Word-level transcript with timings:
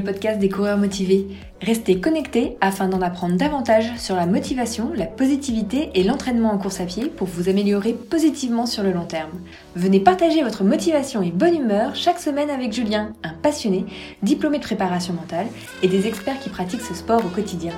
podcast 0.00 0.38
des 0.38 0.48
coureurs 0.48 0.78
motivés. 0.78 1.26
Restez 1.60 2.00
connectés 2.00 2.56
afin 2.60 2.88
d'en 2.88 3.00
apprendre 3.00 3.36
davantage 3.36 3.92
sur 3.96 4.16
la 4.16 4.26
motivation, 4.26 4.92
la 4.94 5.06
positivité 5.06 5.90
et 5.94 6.04
l'entraînement 6.04 6.52
en 6.52 6.58
course 6.58 6.80
à 6.80 6.84
pied 6.84 7.06
pour 7.06 7.26
vous 7.26 7.48
améliorer 7.48 7.92
positivement 7.92 8.66
sur 8.66 8.82
le 8.82 8.92
long 8.92 9.06
terme. 9.06 9.40
Venez 9.74 10.00
partager 10.00 10.42
votre 10.42 10.64
motivation 10.64 11.22
et 11.22 11.30
bonne 11.30 11.56
humeur 11.56 11.94
chaque 11.94 12.18
semaine 12.18 12.50
avec 12.50 12.72
Julien, 12.72 13.12
un 13.22 13.32
passionné, 13.32 13.84
diplômé 14.22 14.58
de 14.58 14.64
préparation 14.64 15.14
mentale 15.14 15.46
et 15.82 15.88
des 15.88 16.06
experts 16.06 16.40
qui 16.40 16.50
pratiquent 16.50 16.82
ce 16.82 16.94
sport 16.94 17.24
au 17.24 17.28
quotidien. 17.28 17.72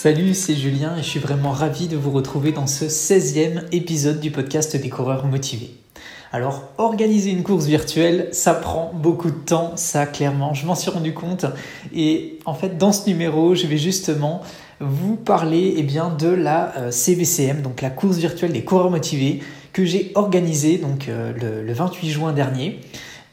Salut, 0.00 0.32
c'est 0.32 0.54
Julien 0.54 0.94
et 0.96 1.02
je 1.02 1.08
suis 1.08 1.18
vraiment 1.18 1.50
ravi 1.50 1.88
de 1.88 1.96
vous 1.96 2.12
retrouver 2.12 2.52
dans 2.52 2.68
ce 2.68 2.84
16e 2.84 3.64
épisode 3.72 4.20
du 4.20 4.30
podcast 4.30 4.76
des 4.76 4.88
coureurs 4.88 5.26
motivés. 5.26 5.72
Alors, 6.30 6.64
organiser 6.76 7.30
une 7.30 7.42
course 7.42 7.64
virtuelle, 7.64 8.28
ça 8.32 8.52
prend 8.52 8.92
beaucoup 8.94 9.30
de 9.30 9.36
temps, 9.36 9.72
ça 9.76 10.04
clairement, 10.04 10.52
je 10.52 10.66
m'en 10.66 10.74
suis 10.74 10.90
rendu 10.90 11.14
compte. 11.14 11.46
Et 11.94 12.38
en 12.44 12.52
fait, 12.52 12.76
dans 12.76 12.92
ce 12.92 13.08
numéro, 13.08 13.54
je 13.54 13.66
vais 13.66 13.78
justement 13.78 14.42
vous 14.78 15.16
parler 15.16 15.74
eh 15.78 15.82
de 15.82 16.28
la 16.28 16.90
CVCM, 16.90 17.58
euh, 17.58 17.62
donc 17.62 17.80
la 17.80 17.90
course 17.90 18.18
virtuelle 18.18 18.52
des 18.52 18.62
coureurs 18.62 18.90
motivés, 18.90 19.40
que 19.72 19.84
j'ai 19.84 20.12
organisée 20.14 20.76
donc, 20.76 21.08
euh, 21.08 21.32
le, 21.32 21.62
le 21.66 21.72
28 21.72 22.10
juin 22.10 22.32
dernier. 22.32 22.80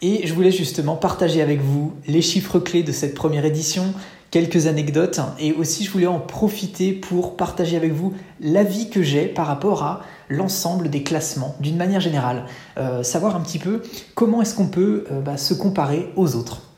Et 0.02 0.26
je 0.26 0.34
voulais 0.34 0.52
justement 0.52 0.96
partager 0.96 1.42
avec 1.42 1.60
vous 1.62 1.94
les 2.08 2.22
chiffres 2.22 2.60
clés 2.60 2.84
de 2.84 2.92
cette 2.92 3.14
première 3.14 3.46
édition, 3.46 3.94
quelques 4.36 4.68
anecdotes 4.68 5.22
et 5.40 5.54
aussi 5.54 5.86
je 5.86 5.92
voulais 5.92 6.08
en 6.08 6.20
profiter 6.20 6.92
pour 6.92 7.38
partager 7.38 7.78
avec 7.78 7.94
vous 7.94 8.14
l'avis 8.42 8.90
que 8.90 9.02
j'ai 9.02 9.28
par 9.28 9.48
rapport 9.48 9.84
à 9.84 10.02
l'ensemble 10.28 10.90
des 10.90 11.04
classements 11.04 11.56
d'une 11.62 11.78
manière 11.78 12.02
générale, 12.02 12.44
euh, 12.78 13.02
savoir 13.02 13.38
un 13.38 13.40
petit 13.40 13.60
peu 13.60 13.82
comment 14.14 14.42
est-ce 14.42 14.54
qu'on 14.54 14.68
peut 14.68 15.06
euh, 15.10 15.22
bah, 15.22 15.38
se 15.38 15.54
comparer 15.54 16.12
aux 16.18 16.36
autres. 16.36 16.75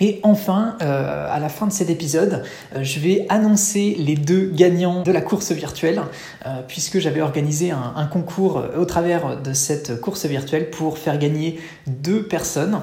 Et 0.00 0.20
enfin, 0.22 0.76
euh, 0.82 1.26
à 1.30 1.38
la 1.38 1.48
fin 1.48 1.66
de 1.66 1.72
cet 1.72 1.90
épisode, 1.90 2.42
euh, 2.74 2.82
je 2.82 2.98
vais 2.98 3.26
annoncer 3.28 3.94
les 3.98 4.16
deux 4.16 4.46
gagnants 4.46 5.02
de 5.02 5.12
la 5.12 5.20
course 5.20 5.52
virtuelle, 5.52 6.02
euh, 6.46 6.60
puisque 6.66 6.98
j'avais 6.98 7.20
organisé 7.20 7.70
un, 7.70 8.06
concours 8.06 8.62
au 8.76 8.84
travers 8.84 9.40
de 9.40 9.52
cette 9.52 10.00
course 10.00 10.26
virtuelle 10.26 10.70
pour 10.70 10.98
faire 10.98 11.18
gagner 11.18 11.60
deux 11.86 12.24
personnes. 12.24 12.80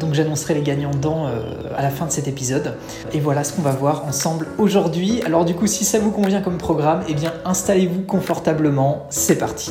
donc 0.00 0.14
j'annoncerai 0.14 0.54
les 0.54 0.62
gagnants 0.62 0.90
dans, 0.90 1.26
à 1.26 1.82
la 1.82 1.90
fin 1.90 2.06
de 2.06 2.10
cet 2.10 2.28
épisode. 2.28 2.74
Et 3.12 3.20
voilà 3.20 3.44
ce 3.44 3.52
qu'on 3.52 3.62
va 3.62 3.70
voir 3.70 4.04
ensemble 4.04 4.46
aujourd'hui. 4.58 5.22
Alors 5.24 5.44
du 5.44 5.54
coup, 5.54 5.66
si 5.66 5.84
ça 5.84 6.00
vous 6.00 6.10
convient 6.10 6.42
comme 6.42 6.58
programme, 6.58 7.02
eh 7.08 7.14
bien 7.14 7.32
installez-vous 7.44 8.02
confortablement. 8.02 9.06
C'est 9.10 9.38
parti. 9.38 9.70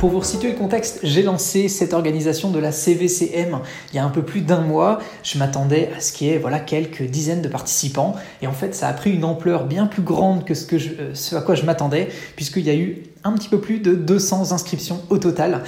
Pour 0.00 0.08
vous 0.08 0.22
situer 0.22 0.52
le 0.52 0.56
contexte, 0.56 1.00
j'ai 1.02 1.22
lancé 1.22 1.68
cette 1.68 1.92
organisation 1.92 2.50
de 2.50 2.58
la 2.58 2.72
CVCM 2.72 3.58
il 3.92 3.96
y 3.96 3.98
a 3.98 4.04
un 4.04 4.08
peu 4.08 4.22
plus 4.22 4.40
d'un 4.40 4.62
mois. 4.62 4.98
Je 5.22 5.36
m'attendais 5.36 5.90
à 5.94 6.00
ce 6.00 6.14
qu'il 6.14 6.28
y 6.28 6.30
ait 6.30 6.38
voilà, 6.38 6.58
quelques 6.58 7.02
dizaines 7.02 7.42
de 7.42 7.48
participants. 7.48 8.16
Et 8.40 8.46
en 8.46 8.52
fait, 8.52 8.74
ça 8.74 8.88
a 8.88 8.94
pris 8.94 9.12
une 9.12 9.24
ampleur 9.24 9.66
bien 9.66 9.86
plus 9.86 10.00
grande 10.00 10.46
que 10.46 10.54
ce, 10.54 10.74
euh, 10.74 11.10
ce 11.12 11.36
à 11.36 11.42
quoi 11.42 11.54
je 11.54 11.66
m'attendais, 11.66 12.08
puisqu'il 12.34 12.64
y 12.64 12.70
a 12.70 12.74
eu 12.74 13.02
un 13.24 13.32
petit 13.32 13.48
peu 13.48 13.60
plus 13.60 13.80
de 13.80 13.94
200 13.94 14.52
inscriptions 14.52 15.00
au 15.10 15.18
total. 15.18 15.62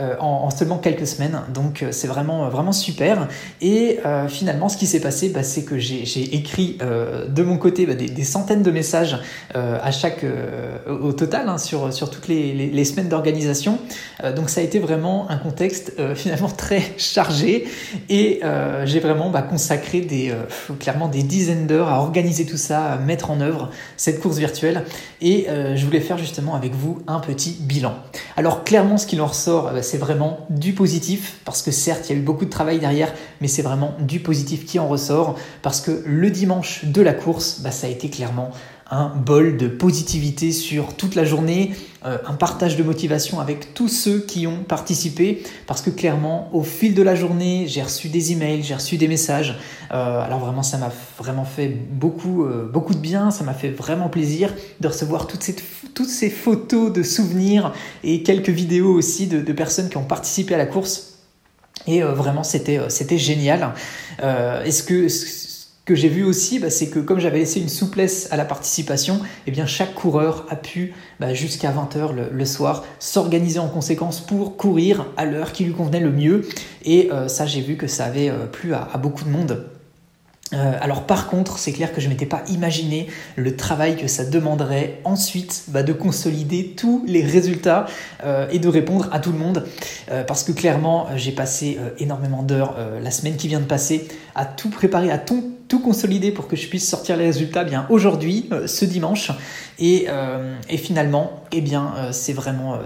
Euh, 0.00 0.14
en, 0.20 0.48
seulement 0.50 0.78
quelques 0.78 1.08
semaines. 1.08 1.40
Donc 1.52 1.82
euh, 1.82 1.88
c'est 1.90 2.06
vraiment, 2.06 2.44
euh, 2.44 2.48
vraiment 2.50 2.70
super. 2.70 3.26
Et 3.60 3.98
finalement, 4.28 4.68
ce 4.68 4.76
qui 4.76 4.86
s'est 4.86 5.00
passé, 5.00 5.28
bah, 5.28 5.42
c'est 5.42 5.64
que 5.64 5.76
j'ai 5.78 6.34
écrit 6.34 6.78
de 6.80 7.42
mon 7.42 7.56
côté 7.58 7.86
bah, 7.86 7.94
des, 7.94 8.24
centaines 8.24 8.62
de 8.62 8.70
messages 8.70 9.18
à 9.54 9.90
chaque, 9.90 10.24
au 10.88 11.12
total 11.12 11.48
hein, 11.48 11.58
sur, 11.58 11.90
toutes 12.10 12.28
les, 12.28 12.52
les, 12.54 12.84
semaines 12.84 13.08
d'organisation. 13.08 13.78
donc 14.36 14.50
ça 14.50 14.60
a 14.60 14.64
été 14.64 14.78
vraiment 14.78 15.30
un 15.30 15.36
contexte 15.36 15.92
finalement 16.14 16.48
très 16.48 16.82
chargé 16.96 17.66
et 18.08 18.40
j'ai 18.84 19.00
vraiment 19.00 19.30
bah, 19.30 19.42
consacré 19.42 20.00
des, 20.00 20.32
clairement 20.78 21.08
des 21.08 21.22
dizaines 21.22 21.66
d'heures 21.66 21.88
à 21.88 22.00
organiser 22.00 22.46
tout 22.46 22.56
ça, 22.56 22.92
à 22.92 22.98
mettre 22.98 23.30
en 23.30 23.40
œuvre 23.40 23.70
cette 23.96 24.20
course 24.20 24.38
virtuelle. 24.38 24.84
Et 25.20 25.46
je 25.74 25.84
voulais 25.84 26.00
faire 26.00 26.18
justement 26.18 26.54
avec 26.54 26.74
vous 26.74 26.97
un 27.06 27.20
petit 27.20 27.56
bilan. 27.60 27.94
Alors 28.36 28.64
clairement, 28.64 28.98
ce 28.98 29.06
qui 29.06 29.20
en 29.20 29.26
ressort, 29.26 29.70
c'est 29.82 29.98
vraiment 29.98 30.46
du 30.50 30.72
positif, 30.72 31.40
parce 31.44 31.62
que 31.62 31.70
certes, 31.70 32.08
il 32.08 32.12
y 32.12 32.16
a 32.16 32.18
eu 32.18 32.24
beaucoup 32.24 32.44
de 32.44 32.50
travail 32.50 32.78
derrière, 32.78 33.12
mais 33.40 33.48
c'est 33.48 33.62
vraiment 33.62 33.94
du 34.00 34.20
positif 34.20 34.64
qui 34.66 34.78
en 34.78 34.88
ressort, 34.88 35.36
parce 35.62 35.80
que 35.80 36.02
le 36.06 36.30
dimanche 36.30 36.84
de 36.84 37.02
la 37.02 37.12
course, 37.12 37.60
bah, 37.60 37.70
ça 37.70 37.86
a 37.86 37.90
été 37.90 38.10
clairement 38.10 38.50
un 38.90 39.08
bol 39.08 39.56
de 39.58 39.68
positivité 39.68 40.50
sur 40.50 40.94
toute 40.94 41.14
la 41.14 41.24
journée, 41.24 41.72
euh, 42.06 42.16
un 42.26 42.34
partage 42.34 42.76
de 42.76 42.82
motivation 42.82 43.38
avec 43.38 43.74
tous 43.74 43.88
ceux 43.88 44.20
qui 44.20 44.46
ont 44.46 44.64
participé, 44.64 45.42
parce 45.66 45.82
que 45.82 45.90
clairement, 45.90 46.48
au 46.54 46.62
fil 46.62 46.94
de 46.94 47.02
la 47.02 47.14
journée, 47.14 47.66
j'ai 47.66 47.82
reçu 47.82 48.08
des 48.08 48.32
emails, 48.32 48.62
j'ai 48.62 48.74
reçu 48.74 48.96
des 48.96 49.08
messages. 49.08 49.58
Euh, 49.92 50.20
alors 50.22 50.38
vraiment, 50.38 50.62
ça 50.62 50.78
m'a 50.78 50.90
vraiment 51.18 51.44
fait 51.44 51.68
beaucoup, 51.68 52.44
euh, 52.44 52.66
beaucoup 52.72 52.94
de 52.94 53.00
bien, 53.00 53.30
ça 53.30 53.44
m'a 53.44 53.52
fait 53.52 53.70
vraiment 53.70 54.08
plaisir 54.08 54.54
de 54.80 54.88
recevoir 54.88 55.26
toutes 55.26 55.42
ces, 55.42 56.30
photos 56.30 56.92
de 56.92 57.02
souvenirs 57.02 57.74
et 58.02 58.22
quelques 58.22 58.48
vidéos 58.48 58.94
aussi 58.94 59.26
de, 59.26 59.42
de 59.42 59.52
personnes 59.52 59.90
qui 59.90 59.98
ont 59.98 60.04
participé 60.04 60.54
à 60.54 60.58
la 60.58 60.66
course. 60.66 61.18
Et 61.86 62.02
vraiment, 62.02 62.42
c'était 62.42 62.80
c'était 62.88 63.18
génial. 63.18 63.72
Est-ce 64.20 64.82
que 64.82 65.08
que 65.88 65.94
j'ai 65.94 66.10
vu 66.10 66.22
aussi, 66.22 66.58
bah, 66.58 66.68
c'est 66.68 66.88
que 66.88 66.98
comme 66.98 67.18
j'avais 67.18 67.38
laissé 67.38 67.60
une 67.60 67.70
souplesse 67.70 68.28
à 68.30 68.36
la 68.36 68.44
participation, 68.44 69.22
eh 69.46 69.50
bien 69.50 69.64
chaque 69.64 69.94
coureur 69.94 70.44
a 70.50 70.56
pu, 70.56 70.92
bah, 71.18 71.32
jusqu'à 71.32 71.72
20h 71.72 72.10
le, 72.30 72.44
soir, 72.44 72.84
s'organiser 72.98 73.58
en 73.58 73.68
conséquence 73.68 74.20
pour 74.20 74.58
courir 74.58 75.06
à 75.16 75.24
l'heure 75.24 75.52
qui 75.52 75.64
lui 75.64 75.72
convenait 75.72 76.00
le 76.00 76.12
mieux. 76.12 76.46
Et 76.84 77.10
euh, 77.10 77.26
ça, 77.26 77.46
j'ai 77.46 77.62
vu 77.62 77.76
que 77.76 77.86
ça 77.86 78.04
avait 78.04 78.28
euh, 78.28 78.44
plu 78.44 78.74
à, 78.74 78.98
beaucoup 78.98 79.24
de 79.24 79.30
monde. 79.30 79.64
Euh, 80.52 80.78
alors 80.78 81.04
par 81.06 81.28
contre, 81.28 81.58
c'est 81.58 81.72
clair 81.72 81.90
que 81.94 82.02
je 82.02 82.06
ne 82.06 82.12
m'étais 82.12 82.26
pas 82.26 82.42
imaginé 82.50 83.06
le 83.36 83.56
travail 83.56 83.96
que 83.96 84.08
ça 84.08 84.26
demanderait 84.26 85.00
ensuite 85.04 85.64
bah, 85.68 85.82
de 85.82 85.94
consolider 85.94 86.74
tous 86.76 87.02
les 87.06 87.22
résultats 87.22 87.86
et 88.50 88.58
de 88.58 88.68
répondre 88.68 89.08
à 89.10 89.20
tout 89.20 89.32
le 89.32 89.38
monde. 89.38 89.66
parce 90.26 90.44
que 90.44 90.52
clairement, 90.52 91.06
j'ai 91.16 91.32
passé 91.32 91.78
énormément 91.98 92.42
d'heures 92.42 92.76
la 93.02 93.10
semaine 93.10 93.36
qui 93.36 93.48
vient 93.48 93.60
de 93.60 93.66
passer 93.66 94.08
à 94.34 94.46
tout 94.46 94.70
préparer, 94.70 95.10
à 95.10 95.18
tout 95.18 95.57
tout 95.68 95.80
consolider 95.80 96.32
pour 96.32 96.48
que 96.48 96.56
je 96.56 96.66
puisse 96.66 96.88
sortir 96.88 97.16
les 97.16 97.26
résultats 97.26 97.62
bien 97.62 97.86
aujourd'hui, 97.90 98.48
euh, 98.52 98.66
ce 98.66 98.84
dimanche. 98.84 99.30
Et, 99.78 100.06
euh, 100.08 100.56
et, 100.68 100.78
finalement, 100.78 101.44
eh 101.52 101.60
bien, 101.60 101.94
euh, 101.96 102.10
c'est 102.12 102.32
vraiment, 102.32 102.80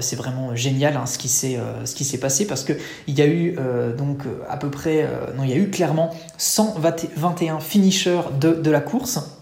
génial 0.55 0.97
hein, 0.97 1.07
ce 1.07 1.17
qui 1.17 1.29
s'est, 1.29 2.19
passé 2.19 2.47
parce 2.47 2.65
que 2.65 2.75
il 3.07 3.19
y 3.19 3.23
a 3.23 3.27
eu 3.27 3.57
donc 3.97 4.21
à 4.49 4.57
peu 4.57 4.71
près, 4.71 5.09
non, 5.37 5.45
il 5.45 5.51
y 5.51 5.53
a 5.53 5.57
eu 5.57 5.71
clairement 5.71 6.15
121 6.37 7.61
finishers 7.61 8.23
de 8.39 8.71
la 8.71 8.81
course. 8.81 9.42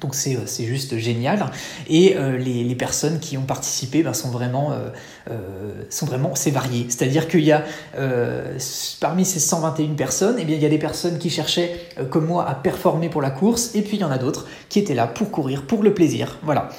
Donc 0.00 0.14
c'est, 0.14 0.36
c'est 0.46 0.64
juste 0.64 0.96
génial. 0.98 1.50
Et 1.88 2.16
les, 2.38 2.64
les, 2.64 2.74
personnes 2.74 3.18
qui 3.20 3.36
ont 3.36 3.42
participé 3.42 4.02
ben, 4.02 4.14
sont 4.14 4.30
vraiment 4.30 4.72
euh, 5.30 5.84
sont 5.90 6.06
vraiment 6.06 6.34
c'est 6.34 6.50
varié. 6.50 6.86
C'est-à-dire 6.88 7.28
qu'il 7.28 7.44
y 7.44 7.52
a 7.52 7.62
euh, 7.98 8.58
parmi 9.00 9.24
ces 9.24 9.38
121 9.38 9.94
personnes, 9.94 10.36
eh 10.38 10.42
il 10.42 10.58
y 10.58 10.64
a 10.64 10.68
des 10.68 10.78
personnes 10.78 11.18
qui 11.18 11.30
cherchaient 11.30 11.78
euh, 11.98 12.06
comme 12.06 12.26
moi 12.26 12.48
à 12.48 12.54
performer 12.54 13.08
pour 13.10 13.20
la 13.20 13.30
course, 13.30 13.74
et 13.74 13.82
puis 13.82 13.98
il 13.98 14.00
y 14.00 14.04
en 14.04 14.10
a 14.10 14.18
d'autres 14.18 14.46
qui 14.68 14.78
étaient 14.78 14.94
là 14.94 15.06
pour 15.06 15.30
courir, 15.30 15.66
pour 15.66 15.82
le 15.82 15.92
plaisir. 15.94 16.38
Voilà. 16.42 16.70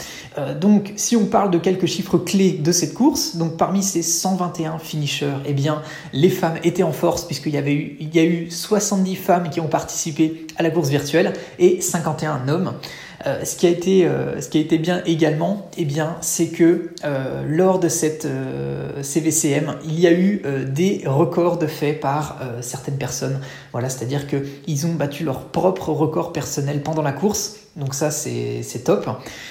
donc 0.60 0.94
si 0.96 1.16
on 1.16 1.26
parle 1.26 1.52
de 1.52 1.60
quelques 1.60 1.86
chiffres 1.86 2.18
clés 2.18 2.54
de 2.54 2.72
cette 2.72 2.94
course, 2.94 3.36
donc 3.36 3.58
parmi 3.58 3.84
ces 3.84 4.02
121 4.02 4.80
finishers, 4.80 5.38
eh 5.46 5.54
bien 5.54 5.82
les 6.12 6.30
femmes 6.30 6.58
étaient 6.64 6.84
en 6.84 6.94
force 6.94 7.26
puisqu'il 7.26 7.54
y 7.54 7.58
avait 7.58 7.74
eu 7.74 7.98
il 8.00 8.14
y 8.16 8.20
a 8.20 8.24
eu 8.24 8.50
70 8.50 9.16
femmes 9.16 9.50
qui 9.50 9.60
ont 9.60 9.68
participé 9.68 10.48
à 10.62 10.64
la 10.64 10.70
course 10.70 10.90
virtuelle 10.90 11.34
et 11.60 11.82
51 11.82 12.48
hommes. 12.48 12.74
Euh, 13.28 13.46
ce, 13.46 13.56
qui 13.56 13.68
a 13.68 13.70
été, 13.70 14.06
euh, 14.06 14.42
ce 14.42 14.50
qui 14.50 14.58
a 14.58 14.62
été 14.62 14.80
bien 14.80 15.04
également, 15.06 15.70
eh 15.78 15.86
bien, 15.86 16.18
c'est 16.22 16.48
que 16.48 16.90
euh, 17.04 17.44
lors 17.48 17.80
de 17.80 17.88
cette 17.88 18.28
CVCM, 19.02 19.76
il 19.86 20.00
y 20.00 20.08
a 20.08 20.14
eu 20.14 20.44
des 20.68 21.04
records 21.06 21.58
de 21.58 21.68
faits 21.68 22.00
par 22.00 22.40
certaines 22.62 22.98
personnes. 22.98 23.40
Voilà, 23.72 23.90
c'est-à-dire 23.90 24.28
qu'ils 24.28 24.88
ont 24.88 24.94
battu 24.94 25.24
leur 25.24 25.46
propre 25.46 25.90
record 25.90 26.34
personnel 26.34 26.82
pendant 26.82 27.02
la 27.02 27.12
course. 27.12 27.58
Donc 27.76 27.94
ça, 27.94 28.12
c'est 28.12 28.84
top. 28.84 29.08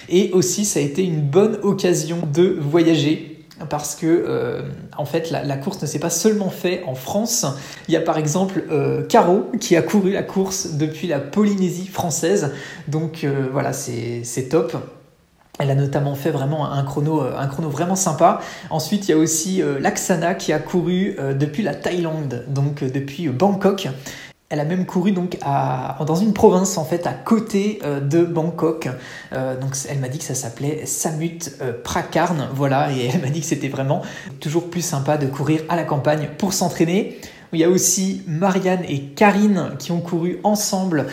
Et 0.08 0.30
aussi, 0.32 0.64
ça 0.64 0.80
a 0.80 0.82
été 0.82 1.04
une 1.04 1.22
bonne 1.22 1.58
occasion 1.62 2.18
de 2.32 2.56
voyager 2.60 3.39
parce 3.68 3.94
que 3.94 4.06
euh, 4.06 4.62
en 4.96 5.04
fait 5.04 5.30
la, 5.30 5.56
course 5.56 5.82
ne 5.82 5.86
s'est 5.86 5.98
pas 5.98 6.10
seulement 6.10 6.50
fait 6.50 6.82
en 6.86 6.94
France. 6.94 7.46
Il 7.88 7.94
y 7.94 7.96
a 7.96 8.00
par 8.00 8.18
exemple 8.18 8.64
euh, 8.70 9.06
Caro 9.06 9.50
qui 9.60 9.76
a 9.76 9.82
couru 9.82 10.12
la 10.12 10.22
course 10.22 10.72
depuis 10.72 11.06
la 11.06 11.18
Polynésie 11.18 11.86
française. 11.86 12.52
Donc 12.88 13.24
euh, 13.24 13.48
voilà, 13.52 13.72
c'est 13.72 14.48
top. 14.50 14.76
Elle 15.58 15.70
a 15.70 15.74
notamment 15.74 16.14
fait 16.14 16.30
vraiment 16.30 16.72
un 16.72 16.82
chrono, 16.84 17.20
un 17.20 17.46
chrono 17.46 17.68
vraiment 17.68 17.96
sympa. 17.96 18.40
Ensuite, 18.70 19.08
il 19.08 19.10
y 19.10 19.14
a 19.14 19.18
aussi 19.18 19.62
Laksana 19.78 20.34
qui 20.34 20.54
a 20.54 20.58
couru 20.58 21.18
depuis 21.38 21.62
la 21.62 21.74
Thaïlande, 21.74 22.46
donc 22.48 22.82
depuis 22.82 23.28
Bangkok. 23.28 23.88
Elle 24.52 24.58
a 24.58 24.64
même 24.64 24.84
couru 24.84 25.12
donc 25.12 25.38
à, 25.42 25.96
dans 26.04 26.16
une 26.16 26.32
province 26.32 26.76
en 26.76 26.84
fait 26.84 27.06
à 27.06 27.12
côté 27.12 27.78
euh, 27.84 28.00
de 28.00 28.24
Bangkok. 28.24 28.88
Euh, 29.32 29.56
donc 29.56 29.76
elle 29.88 30.00
m'a 30.00 30.08
dit 30.08 30.18
que 30.18 30.24
ça 30.24 30.34
s'appelait 30.34 30.86
Samut 30.86 31.52
euh, 31.62 31.72
Prakarn, 31.84 32.48
voilà, 32.52 32.90
et 32.92 33.06
elle 33.14 33.20
m'a 33.20 33.28
dit 33.28 33.42
que 33.42 33.46
c'était 33.46 33.68
vraiment 33.68 34.02
toujours 34.40 34.68
plus 34.68 34.80
sympa 34.80 35.18
de 35.18 35.28
courir 35.28 35.60
à 35.68 35.76
la 35.76 35.84
campagne 35.84 36.28
pour 36.36 36.52
s'entraîner. 36.52 37.20
Il 37.52 37.60
y 37.60 37.64
a 37.64 37.68
aussi 37.68 38.22
Marianne 38.26 38.82
et 38.88 39.02
Karine 39.02 39.70
qui 39.78 39.92
ont 39.92 40.00
couru 40.00 40.38
ensemble 40.44 41.06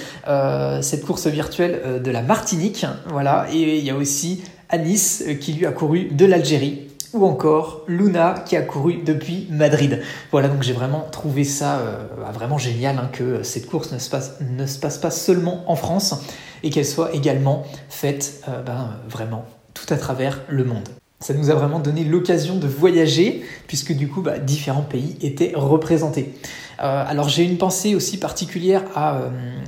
cette 0.81 1.03
course 1.03 1.25
virtuelle 1.25 1.99
de 2.03 2.11
la 2.11 2.21
Martinique, 2.21 2.85
voilà, 3.07 3.47
et 3.51 3.79
il 3.79 3.83
y 3.83 3.89
a 3.89 3.95
aussi 3.95 4.43
Anis 4.69 5.23
qui 5.41 5.53
lui 5.53 5.65
a 5.65 5.71
couru 5.71 6.09
de 6.11 6.25
l'Algérie 6.27 6.86
ou 7.17 7.25
encore 7.25 7.83
Luna 7.87 8.43
qui 8.45 8.55
a 8.55 8.61
couru 8.61 9.01
depuis 9.03 9.47
Madrid. 9.49 10.01
Voilà, 10.31 10.47
donc 10.47 10.63
j'ai 10.63 10.73
vraiment 10.73 11.07
trouvé 11.11 11.43
ça 11.43 11.79
euh, 11.79 12.05
bah, 12.19 12.31
vraiment 12.31 12.57
génial 12.57 12.97
hein, 12.97 13.09
que 13.11 13.43
cette 13.43 13.67
course 13.67 13.91
ne 13.91 13.99
se, 13.99 14.09
passe, 14.09 14.37
ne 14.41 14.65
se 14.65 14.79
passe 14.79 14.97
pas 14.97 15.11
seulement 15.11 15.63
en 15.69 15.75
France 15.75 16.15
et 16.63 16.69
qu'elle 16.69 16.85
soit 16.85 17.13
également 17.13 17.65
faite 17.89 18.43
euh, 18.47 18.61
ben, 18.61 18.91
vraiment 19.09 19.45
tout 19.73 19.91
à 19.93 19.97
travers 19.97 20.41
le 20.47 20.63
monde. 20.63 20.87
Ça 21.19 21.33
nous 21.33 21.49
a 21.49 21.55
vraiment 21.55 21.79
donné 21.79 22.03
l'occasion 22.03 22.57
de 22.57 22.67
voyager 22.67 23.43
puisque 23.67 23.91
du 23.93 24.07
coup 24.07 24.21
bah, 24.21 24.37
différents 24.37 24.83
pays 24.83 25.17
étaient 25.21 25.53
représentés. 25.55 26.33
Euh, 26.79 27.03
alors 27.07 27.27
j'ai 27.27 27.43
une 27.43 27.57
pensée 27.57 27.95
aussi 27.95 28.19
particulière 28.19 28.83
à, 28.93 29.21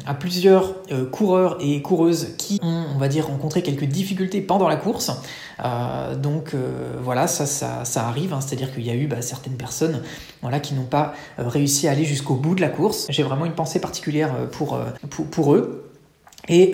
à 0.06 0.13
plusieurs 0.13 0.75
coureurs 1.12 1.57
et 1.60 1.81
coureuses 1.81 2.36
qui 2.38 2.60
ont, 2.62 2.86
on 2.96 3.00
va 3.00 3.07
dire, 3.07 3.28
rencontré 3.28 3.63
quelques 3.63 3.86
difficultés 3.86 4.42
pendant 4.42 4.68
la 4.68 4.75
course. 4.75 5.12
Euh, 5.63 6.16
donc 6.16 6.54
euh, 6.54 6.94
voilà, 7.01 7.28
ça, 7.28 7.46
ça, 7.46 8.07
arrive, 8.07 8.34
hein. 8.34 8.42
c'est-à-dire 8.42 8.74
qu'il 8.74 8.86
y 8.86 8.90
a 8.90 8.95
eu 8.95 9.07
bah, 9.07 9.22
certaines 9.22 9.57
personnes 9.57 10.02
voilà, 10.42 10.60
qui 10.60 10.74
n'ont 10.74 10.86
pas 10.86 11.13
euh, 11.38 11.48
réussi 11.48 11.88
à 11.88 11.92
aller 11.92 12.06
jusqu'au 12.06 12.36
bout 12.36 12.56
de 12.56 12.62
la 12.62 12.69
course. 12.69 13.07
J'ai 13.10 13.24
vraiment 13.24 13.45
une 13.45 13.54
pensée 13.54 13.80
particulière 13.80 14.34
pour, 14.52 14.75
eux. 15.54 15.89
Et, 16.50 16.74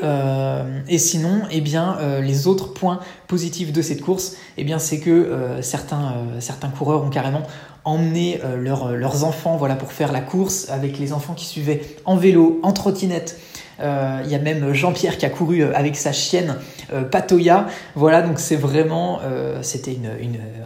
et, 0.88 0.98
sinon, 0.98 1.42
eh 1.52 1.60
bien, 1.60 1.98
les 2.22 2.48
autres 2.48 2.72
points 2.72 3.02
positifs 3.28 3.74
de 3.74 3.82
cette 3.82 4.02
course, 4.02 4.38
eh 4.58 4.64
bien, 4.64 4.80
c'est 4.80 5.00
que 5.00 5.60
certains, 5.62 6.14
certains 6.40 6.70
coureurs 6.70 7.04
ont 7.04 7.10
carrément 7.10 7.44
emmené 7.84 8.40
leurs 8.58 9.26
enfants 9.26 9.58
voilà, 9.58 9.76
pour 9.76 9.92
faire 9.92 10.14
la 10.14 10.22
course 10.22 10.70
avec 10.70 10.98
les 10.98 11.12
enfants 11.12 11.34
qui 11.34 11.46
suivaient 11.46 11.82
en 12.06 12.16
vélo, 12.16 12.62
en 12.64 12.72
trottinette. 12.72 13.38
Euh, 13.80 14.22
il 14.24 14.32
y 14.32 14.36
a 14.36 14.40
même 14.40 14.74
Jean-Pierre 14.74 15.18
qui 15.18 15.26
a 15.26 15.30
couru 15.30 15.62
euh, 15.62 15.76
avec 15.76 15.96
sa 15.96 16.12
chienne 16.12 16.58
euh, 16.94 17.04
Patoya. 17.04 17.68
Voilà, 17.96 18.22
donc 18.22 18.40
c'est 18.40 18.56
vraiment, 18.56 19.20
c'était 19.62 19.98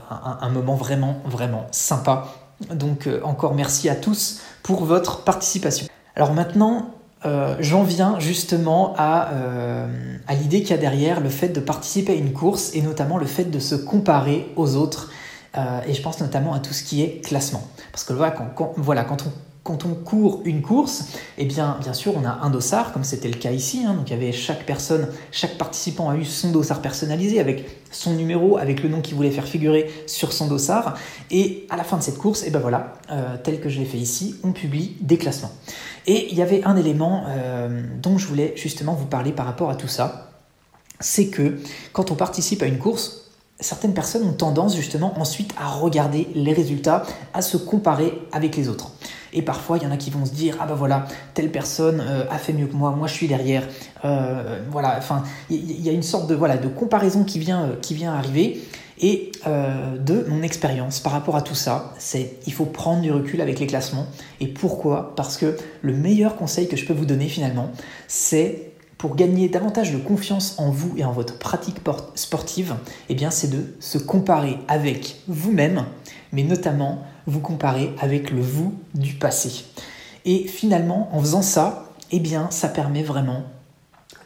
un, 0.10 0.50
moment 0.50 0.76
vraiment, 0.76 1.22
vraiment 1.26 1.68
sympa. 1.72 2.28
Donc 2.74 3.08
encore 3.24 3.56
merci 3.56 3.90
à 3.90 3.96
tous 3.96 4.42
pour 4.64 4.84
votre 4.84 5.24
participation. 5.24 5.88
Alors 6.16 6.34
maintenant, 6.34 6.94
j'en 7.60 7.84
viens 7.84 8.20
justement 8.20 8.94
à, 8.98 9.30
à 10.28 10.34
l'idée 10.36 10.62
qu'il 10.62 10.72
y 10.72 10.74
a 10.74 10.78
derrière 10.78 11.20
le 11.20 11.30
fait 11.30 11.50
de 11.50 11.60
participer 11.60 12.14
à 12.14 12.16
une 12.16 12.34
course 12.34 12.76
et 12.76 12.82
notamment 12.82 13.18
le 13.18 13.26
fait 13.26 13.46
de 13.46 13.60
se 13.60 13.76
comparer 13.76 14.52
aux 14.56 14.76
autres. 14.76 15.12
et 15.88 15.94
je 15.94 16.02
pense 16.02 16.22
notamment 16.22 16.54
à 16.54 16.60
tout 16.60 16.74
ce 16.74 16.84
qui 16.84 17.02
est 17.02 17.24
classement. 17.24 17.68
Parce 17.92 18.04
que 18.04 18.14
voilà, 18.14 18.36
voilà, 18.78 19.04
quand 19.04 19.24
on 19.28 19.49
quand 19.70 19.86
on 19.86 19.94
court 19.94 20.42
une 20.46 20.64
course, 20.64 21.10
eh 21.38 21.46
bien, 21.46 21.78
bien 21.80 21.94
sûr, 21.94 22.18
on 22.18 22.26
a 22.26 22.40
un 22.42 22.50
dossard, 22.50 22.92
comme 22.92 23.04
c'était 23.04 23.28
le 23.28 23.36
cas 23.36 23.52
ici. 23.52 23.84
Hein. 23.86 23.94
donc, 23.94 24.12
avait 24.12 24.32
chaque 24.32 24.66
personne, 24.66 25.10
chaque 25.32 25.60
participant 25.60 26.10
a 26.10 26.16
eu 26.16 26.26
son 26.26 26.50
dossard 26.50 26.82
personnalisé 26.82 27.40
avec 27.40 27.70
son 27.92 28.16
numéro, 28.16 28.58
avec 28.58 28.82
le 28.82 28.90
nom 28.90 29.00
qu'il 29.02 29.14
voulait 29.14 29.30
faire 29.30 29.46
figurer 29.46 29.92
sur 30.08 30.34
son 30.34 30.48
dossard. 30.48 30.98
Et 31.30 31.68
à 31.70 31.78
la 31.78 31.84
fin 31.84 31.98
de 31.98 32.02
cette 32.02 32.18
course, 32.18 32.44
eh 32.48 32.50
ben 32.50 32.58
voilà, 32.58 32.96
euh, 33.12 33.36
tel 33.44 33.62
que 33.62 33.70
je 33.70 33.78
l'ai 33.78 33.86
fait 33.86 34.00
ici, 34.00 34.38
on 34.44 34.54
publie 34.54 34.98
des 35.02 35.20
classements. 35.20 35.52
Et 36.08 36.32
il 36.32 36.36
y 36.36 36.42
avait 36.42 36.64
un 36.64 36.76
élément 36.76 37.26
euh, 37.28 37.84
dont 38.02 38.18
je 38.18 38.26
voulais 38.26 38.54
justement 38.56 38.96
vous 38.96 39.06
parler 39.06 39.34
par 39.34 39.46
rapport 39.46 39.70
à 39.70 39.76
tout 39.76 39.88
ça. 39.88 40.32
C'est 41.00 41.28
que 41.28 41.60
quand 41.94 42.10
on 42.10 42.16
participe 42.16 42.64
à 42.64 42.66
une 42.66 42.80
course, 42.80 43.30
certaines 43.60 43.94
personnes 43.94 44.28
ont 44.28 44.34
tendance 44.34 44.76
justement 44.76 45.14
ensuite 45.20 45.54
à 45.60 45.68
regarder 45.68 46.28
les 46.34 46.54
résultats, 46.54 47.04
à 47.34 47.44
se 47.44 47.58
comparer 47.58 48.20
avec 48.32 48.56
les 48.56 48.70
autres. 48.70 48.94
Et 49.34 49.42
parfois, 49.42 49.78
il 49.78 49.84
y 49.84 49.86
en 49.86 49.92
a 49.92 49.98
qui 49.98 50.10
vont 50.10 50.26
se 50.26 50.34
dire 50.34 50.58
ah 50.60 50.66
ben 50.66 50.76
voilà, 50.76 51.08
telle 51.34 51.52
personne 51.52 52.02
euh, 52.02 52.26
a 52.30 52.38
fait 52.38 52.54
mieux 52.54 52.68
que 52.68 52.76
moi, 52.76 52.92
moi 52.92 53.08
je 53.08 53.14
suis 53.14 53.28
derrière. 53.28 53.64
Euh, 54.06 54.60
voilà, 54.72 54.96
enfin, 54.98 55.24
il 55.50 55.82
y, 55.82 55.90
a 55.90 55.92
une 55.92 56.04
sorte 56.04 56.28
de 56.28 56.36
voilà 56.36 56.58
de 56.58 56.68
comparaison 56.68 57.24
qui 57.24 57.40
vient 57.40 57.64
euh, 57.64 57.76
qui 57.82 57.94
vient 57.94 58.14
arriver. 58.14 58.62
Et 59.02 59.32
de 59.46 60.26
mon 60.28 60.42
expérience 60.42 61.00
par 61.00 61.14
rapport 61.14 61.38
à 61.38 61.42
tout 61.42 61.56
ça, 61.56 61.94
c'est 61.98 62.34
il 62.46 62.52
faut 62.52 62.66
prendre 62.66 63.02
du 63.02 63.14
recul 63.14 63.40
avec 63.40 63.58
les 63.58 63.66
classements. 63.66 64.08
Et 64.42 64.48
pourquoi? 64.48 65.14
Parce 65.16 65.38
que 65.38 65.56
le 65.82 65.94
meilleur 65.94 66.36
conseil 66.36 66.68
que 66.68 66.76
je 66.76 66.86
peux 66.86 66.92
vous 66.92 67.06
donner 67.06 67.30
finalement, 67.30 67.72
c'est 68.10 68.70
pour 69.00 69.16
gagner 69.16 69.48
davantage 69.48 69.94
de 69.94 69.98
confiance 69.98 70.56
en 70.60 70.72
vous 70.72 70.94
et 70.98 71.06
en 71.06 71.14
votre 71.14 71.40
pratique 71.40 71.78
sportive, 72.16 72.76
eh 73.08 73.16
bien 73.16 73.32
c'est 73.32 73.48
de 73.50 73.74
se 73.80 73.98
comparer 73.98 74.58
avec 74.68 75.22
vous-même, 75.30 75.86
mais 76.32 76.44
notamment 76.44 77.04
vous 77.28 77.40
comparer 77.40 77.94
avec 78.00 78.32
le 78.32 78.42
vous 78.42 78.74
du 78.94 79.14
passé. 79.14 79.66
Et 80.26 80.48
finalement, 80.48 81.10
en 81.12 81.20
faisant 81.20 81.42
ça, 81.42 81.92
eh 82.12 82.20
bien 82.20 82.50
ça 82.52 82.68
permet 82.68 83.04
vraiment 83.04 83.44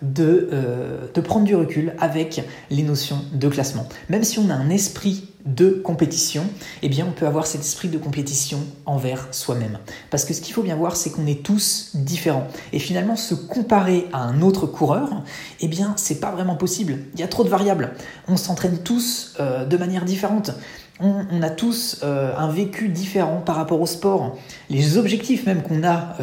de, 0.01 0.49
euh, 0.51 1.07
de 1.13 1.21
prendre 1.21 1.45
du 1.45 1.55
recul 1.55 1.93
avec 1.99 2.43
les 2.69 2.83
notions 2.83 3.19
de 3.33 3.47
classement. 3.47 3.87
Même 4.09 4.23
si 4.23 4.39
on 4.39 4.49
a 4.49 4.53
un 4.53 4.69
esprit 4.69 5.29
de 5.45 5.69
compétition, 5.69 6.45
eh 6.81 6.89
bien 6.89 7.05
on 7.07 7.11
peut 7.11 7.27
avoir 7.27 7.47
cet 7.47 7.61
esprit 7.61 7.89
de 7.89 7.97
compétition 7.97 8.59
envers 8.85 9.27
soi-même. 9.31 9.77
Parce 10.09 10.23
que 10.25 10.33
ce 10.33 10.41
qu'il 10.41 10.53
faut 10.53 10.61
bien 10.61 10.75
voir, 10.75 10.95
c'est 10.95 11.09
qu'on 11.09 11.25
est 11.25 11.43
tous 11.43 11.91
différents. 11.95 12.47
Et 12.71 12.79
finalement, 12.79 13.15
se 13.15 13.35
comparer 13.35 14.07
à 14.13 14.19
un 14.19 14.41
autre 14.41 14.67
coureur, 14.67 15.23
eh 15.59 15.67
bien 15.67 15.93
c'est 15.97 16.19
pas 16.19 16.31
vraiment 16.31 16.55
possible. 16.55 16.97
Il 17.13 17.19
y 17.19 17.23
a 17.23 17.27
trop 17.27 17.43
de 17.43 17.49
variables. 17.49 17.91
On 18.27 18.37
s'entraîne 18.37 18.79
tous 18.79 19.35
euh, 19.39 19.65
de 19.65 19.77
manière 19.77 20.05
différente. 20.05 20.51
On, 20.99 21.41
a 21.41 21.49
tous 21.49 22.01
euh, 22.03 22.33
un 22.37 22.49
vécu 22.49 22.87
différent 22.87 23.41
par 23.43 23.55
rapport 23.55 23.81
au 23.81 23.87
sport. 23.87 24.37
Les 24.69 24.97
objectifs 24.97 25.45
même 25.45 25.63
qu'on 25.63 25.83
a 25.83 26.15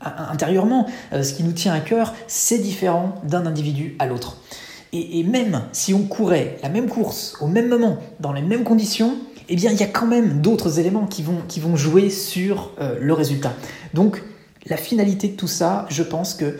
intérieurement, 0.00 0.86
euh, 1.12 1.22
ce 1.22 1.34
qui 1.34 1.42
nous 1.42 1.52
tient 1.52 1.72
à 1.72 1.80
cœur, 1.80 2.14
c'est 2.26 2.58
différent 2.58 3.14
d'un 3.24 3.46
individu 3.46 3.96
à 3.98 4.06
l'autre. 4.06 4.38
Et, 4.92 5.24
même 5.24 5.62
si 5.72 5.92
on 5.92 6.04
courait 6.04 6.58
la 6.62 6.70
même 6.70 6.88
course 6.88 7.36
au 7.42 7.48
même 7.48 7.68
moment, 7.68 7.98
dans 8.20 8.32
les 8.32 8.40
mêmes 8.40 8.64
conditions, 8.64 9.16
eh 9.48 9.56
bien, 9.56 9.70
il 9.70 9.78
y 9.78 9.82
a 9.82 9.88
quand 9.88 10.06
même 10.06 10.40
d'autres 10.40 10.78
éléments 10.78 11.06
qui 11.06 11.22
vont, 11.22 11.42
qui 11.48 11.60
vont 11.60 11.76
jouer 11.76 12.08
sur 12.08 12.72
euh, 12.80 12.96
le 12.98 13.12
résultat. 13.12 13.52
Donc, 13.92 14.22
la 14.66 14.76
finalité 14.76 15.28
de 15.28 15.36
tout 15.36 15.48
ça, 15.48 15.86
je 15.90 16.02
pense 16.02 16.34
que 16.34 16.56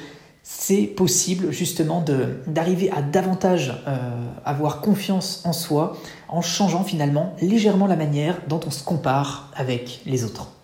c'est 0.49 0.85
possible 0.85 1.50
justement 1.50 2.05
d'arriver 2.47 2.88
à 2.93 3.03
davantage 3.03 3.83
euh, 3.88 3.99
avoir 4.45 4.81
confiance 4.81 5.43
en 5.45 5.53
soi 5.53 5.97
en 6.29 6.41
changeant 6.41 6.85
finalement 6.85 7.35
légèrement 7.43 7.88
la 7.88 7.97
manière 7.97 8.38
dont 8.47 8.61
on 8.65 8.71
se 8.71 8.85
compare 8.85 9.50
avec 9.57 10.03
les 10.07 10.25
autres. 10.25 10.56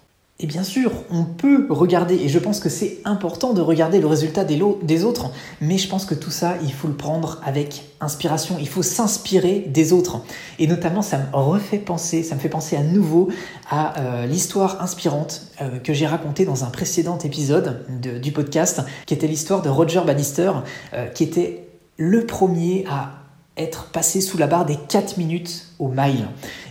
Et 0.42 0.46
bien 0.46 0.64
sûr, 0.64 0.90
on 1.08 1.22
peut 1.22 1.68
regarder, 1.70 2.16
et 2.16 2.28
je 2.28 2.38
pense 2.40 2.58
que 2.58 2.68
c'est 2.68 2.98
important 3.04 3.52
de 3.52 3.60
regarder 3.60 4.00
le 4.00 4.08
résultat 4.08 4.42
des, 4.42 5.04
autres, 5.04 5.30
mais 5.60 5.78
je 5.78 5.88
pense 5.88 6.04
que 6.04 6.16
tout 6.16 6.32
ça, 6.32 6.56
il 6.64 6.72
faut 6.72 6.88
le 6.88 6.94
prendre 6.94 7.40
avec 7.44 7.84
inspiration, 8.00 8.56
il 8.58 8.66
faut 8.66 8.82
s'inspirer 8.82 9.60
des 9.68 9.92
autres. 9.92 10.20
Et 10.58 10.66
notamment, 10.66 11.00
ça 11.00 11.18
me 11.18 11.24
refait 11.32 11.78
penser, 11.78 12.24
ça 12.24 12.34
me 12.34 12.40
fait 12.40 12.48
penser 12.48 12.74
à 12.74 12.82
nouveau 12.82 13.28
à 13.70 14.00
euh, 14.00 14.26
l'histoire 14.26 14.82
inspirante 14.82 15.46
euh, 15.60 15.78
que 15.78 15.92
j'ai 15.92 16.06
racontée 16.06 16.44
dans 16.44 16.64
un 16.64 16.70
précédent 16.70 17.18
épisode 17.18 17.86
du 18.20 18.32
podcast, 18.32 18.82
qui 19.06 19.14
était 19.14 19.28
l'histoire 19.28 19.62
de 19.62 19.68
Roger 19.68 20.02
Bannister, 20.04 20.50
euh, 20.92 21.06
qui 21.06 21.22
était 21.22 21.68
le 21.98 22.26
premier 22.26 22.84
à 22.90 23.21
être 23.56 23.90
passé 23.90 24.22
sous 24.22 24.38
la 24.38 24.46
barre 24.46 24.64
des 24.64 24.76
4 24.88 25.18
minutes 25.18 25.66
au 25.78 25.88
mile. 25.88 26.28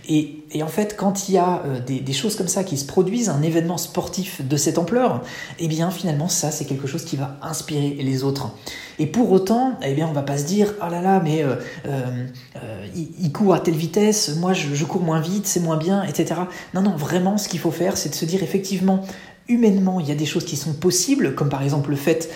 Et, 0.08 0.62
en 0.62 0.66
fait, 0.66 0.96
quand 0.96 1.28
il 1.28 1.36
y 1.36 1.38
a 1.38 1.62
euh, 1.64 1.80
des, 1.80 2.12
choses 2.12 2.34
comme 2.34 2.48
ça 2.48 2.64
qui 2.64 2.76
se 2.76 2.84
produisent, 2.84 3.28
un 3.28 3.40
événement 3.40 3.78
sportif 3.78 4.46
de 4.46 4.56
cette 4.56 4.78
ampleur, 4.78 5.22
eh 5.58 5.68
bien 5.68 5.90
finalement 5.90 6.28
ça 6.28 6.50
c'est 6.50 6.64
quelque 6.66 6.86
chose 6.86 7.04
qui 7.04 7.16
va 7.16 7.38
inspirer 7.40 7.96
les 8.00 8.24
autres. 8.24 8.50
Et 8.98 9.06
pour 9.06 9.30
autant, 9.32 9.78
eh 9.82 9.94
bien 9.94 10.06
on 10.08 10.12
va 10.12 10.22
pas 10.22 10.36
se 10.36 10.44
dire 10.44 10.74
oh 10.82 10.90
là 10.90 11.00
là 11.00 11.20
mais 11.24 11.42
euh, 11.42 11.54
euh, 11.86 12.86
il, 12.94 13.32
court 13.32 13.54
à 13.54 13.60
telle 13.60 13.76
vitesse, 13.76 14.36
moi 14.36 14.52
je 14.52 14.84
cours 14.84 15.02
moins 15.02 15.20
vite, 15.20 15.46
c'est 15.46 15.60
moins 15.60 15.78
bien, 15.78 16.02
etc. 16.02 16.42
Non 16.74 16.82
non, 16.82 16.96
vraiment 16.96 17.38
ce 17.38 17.48
qu'il 17.48 17.60
faut 17.60 17.70
faire, 17.70 17.96
c'est 17.96 18.10
de 18.10 18.14
se 18.14 18.24
dire 18.24 18.42
effectivement 18.42 19.04
humainement 19.48 20.00
il 20.00 20.08
y 20.08 20.12
a 20.12 20.16
des 20.16 20.26
choses 20.26 20.44
qui 20.44 20.56
sont 20.56 20.74
possibles, 20.74 21.34
comme 21.34 21.48
par 21.48 21.62
exemple 21.62 21.90
le 21.90 21.96
fait 21.96 22.30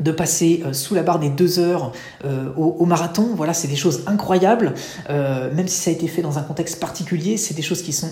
de 0.00 0.10
passer 0.10 0.62
euh, 0.64 0.72
sous 0.72 0.94
la 0.94 1.02
barre 1.02 1.18
des 1.18 1.28
deux 1.28 1.58
heures 1.58 1.92
euh, 2.24 2.52
au, 2.56 2.84
marathon, 2.86 3.28
voilà, 3.34 3.54
c'est 3.54 3.68
des 3.68 3.76
choses 3.76 4.02
incroyables. 4.06 4.74
Euh, 5.10 5.52
même 5.54 5.68
si 5.68 5.80
ça 5.80 5.90
a 5.90 5.92
été 5.92 6.08
fait 6.08 6.22
dans 6.22 6.38
un 6.38 6.42
contexte 6.42 6.80
particulier, 6.80 7.36
c'est 7.36 7.54
des 7.54 7.62
choses 7.62 7.82
qui 7.82 7.92
sont, 7.92 8.10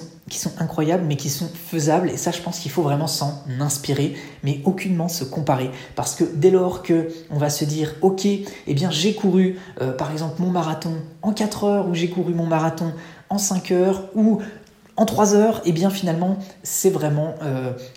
incroyables, 0.59 1.05
mais 1.07 1.17
qui 1.17 1.31
sont 1.31 1.49
faisables. 1.53 2.11
Et 2.11 2.17
ça, 2.17 2.31
je 2.31 2.41
pense 2.41 2.59
qu'il 2.59 2.71
faut 2.71 2.83
vraiment 2.83 3.07
s'en 3.07 3.43
inspirer, 3.61 4.15
mais 4.45 4.61
aucunement 4.65 5.09
se 5.09 5.25
comparer. 5.25 5.71
Parce 5.97 6.15
que 6.15 6.25
dès 6.35 6.51
lors 6.51 6.83
que 6.83 7.09
on 7.31 7.39
va 7.39 7.51
se 7.51 7.65
dire, 7.65 7.95
ok, 8.03 8.27
eh 8.27 8.75
bien 8.75 8.91
j'ai 8.91 9.15
couru, 9.15 9.59
par 9.99 10.13
exemple, 10.13 10.41
mon 10.41 10.51
marathon 10.51 10.93
en 11.23 11.33
4 11.33 11.65
heures, 11.65 11.89
ou 11.89 11.95
j'ai 11.95 12.09
couru 12.09 12.35
mon 12.35 12.47
marathon 12.47 12.93
en 13.29 13.39
5 13.39 13.71
heures, 13.73 14.05
ou 14.15 14.41
en 14.97 15.07
trois 15.07 15.35
heures, 15.35 15.63
eh 15.65 15.73
bien 15.73 15.91
finalement, 15.91 16.39
c'est 16.63 16.91
vraiment 16.91 17.35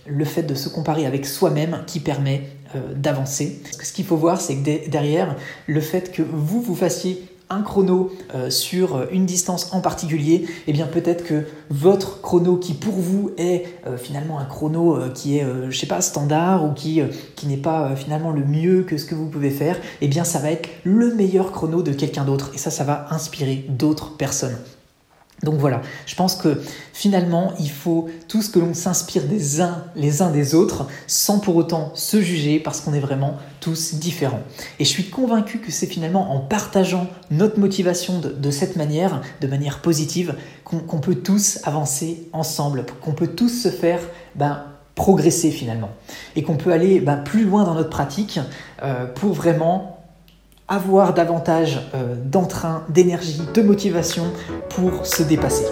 le 0.07 0.25
fait 0.25 0.43
de 0.43 0.55
se 0.55 0.69
comparer 0.69 1.05
avec 1.05 1.25
soi-même 1.25 1.83
qui 1.85 1.99
permet 1.99 2.49
d'avancer. 2.95 3.61
Ce 3.81 3.93
qu'il 3.93 4.05
faut 4.05 4.17
voir, 4.17 4.41
c'est 4.41 4.55
que 4.55 4.89
derrière, 4.89 5.35
le 5.67 5.81
fait 5.81 6.11
que 6.11 6.21
vous, 6.21 6.61
vous 6.61 6.75
fassiez 6.75 7.23
un 7.49 7.61
chrono 7.61 8.11
euh, 8.33 8.49
sur 8.49 9.07
une 9.11 9.25
distance 9.25 9.73
en 9.73 9.81
particulier, 9.81 10.35
et 10.35 10.47
eh 10.67 10.73
bien 10.73 10.87
peut-être 10.87 11.23
que 11.23 11.45
votre 11.69 12.21
chrono 12.21 12.57
qui 12.57 12.73
pour 12.73 12.93
vous 12.93 13.31
est 13.37 13.65
finalement 13.97 14.39
un 14.39 14.45
chrono 14.45 14.97
qui 15.13 15.37
est, 15.37 15.45
je 15.69 15.77
sais 15.77 15.85
pas, 15.85 16.01
standard 16.01 16.65
ou 16.65 16.73
qui, 16.73 17.01
qui 17.35 17.47
n'est 17.47 17.57
pas 17.57 17.95
finalement 17.95 18.31
le 18.31 18.45
mieux 18.45 18.83
que 18.83 18.97
ce 18.97 19.05
que 19.05 19.13
vous 19.13 19.27
pouvez 19.27 19.51
faire, 19.51 19.77
eh 20.01 20.07
bien 20.07 20.23
ça 20.23 20.39
va 20.39 20.51
être 20.51 20.69
le 20.83 21.13
meilleur 21.13 21.51
chrono 21.51 21.83
de 21.83 21.91
quelqu'un 21.91 22.23
d'autre. 22.23 22.51
Et 22.55 22.57
ça, 22.57 22.71
ça 22.71 22.83
va 22.83 23.07
inspirer 23.11 23.65
d'autres 23.69 24.15
personnes. 24.17 24.57
Donc 25.43 25.55
voilà, 25.55 25.81
je 26.05 26.15
pense 26.15 26.35
que 26.35 26.61
finalement, 26.93 27.53
il 27.59 27.69
faut 27.69 28.09
tout 28.27 28.41
ce 28.41 28.49
que 28.49 28.59
l'on 28.59 28.73
s'inspire 28.73 29.23
des 29.23 29.61
uns 29.61 29.83
les 29.95 30.21
uns 30.21 30.31
des 30.31 30.55
autres 30.55 30.87
sans 31.07 31.39
pour 31.39 31.55
autant 31.55 31.91
se 31.95 32.21
juger 32.21 32.59
parce 32.59 32.81
qu'on 32.81 32.93
est 32.93 32.99
vraiment 32.99 33.37
tous 33.59 33.95
différents. 33.95 34.41
Et 34.79 34.85
je 34.85 34.89
suis 34.89 35.09
convaincu 35.09 35.59
que 35.59 35.71
c'est 35.71 35.87
finalement 35.87 36.33
en 36.33 36.39
partageant 36.39 37.07
notre 37.31 37.59
motivation 37.59 38.19
de, 38.19 38.51
cette 38.51 38.75
manière, 38.75 39.21
de 39.41 39.47
manière 39.47 39.79
positive, 39.79 40.35
qu'on 40.63 40.99
peut 40.99 41.15
tous 41.15 41.59
avancer 41.63 42.27
ensemble, 42.33 42.85
qu'on 43.01 43.13
peut 43.13 43.27
tous 43.27 43.49
se 43.49 43.69
faire 43.69 43.99
ben, 44.35 44.63
progresser 44.95 45.51
finalement. 45.51 45.89
Et 46.35 46.43
qu'on 46.43 46.55
peut 46.55 46.71
aller 46.71 46.99
ben, 46.99 47.17
plus 47.17 47.45
loin 47.45 47.63
dans 47.63 47.73
notre 47.73 47.89
pratique 47.89 48.39
euh, 48.81 49.05
pour 49.05 49.33
vraiment 49.33 49.92
avoir 50.67 51.13
davantage 51.13 51.81
euh, 51.93 52.15
d'entrain, 52.15 52.83
d'énergie, 52.89 53.41
de 53.53 53.61
motivation 53.61 54.23
pour 54.69 55.05
se 55.05 55.23
dépasser. 55.23 55.65